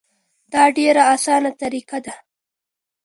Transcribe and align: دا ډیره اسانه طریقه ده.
دا 0.53 0.63
ډیره 0.77 1.03
اسانه 1.13 1.51
طریقه 1.61 1.97
ده. 2.05 2.15